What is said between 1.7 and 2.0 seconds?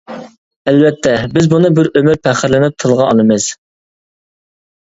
بىر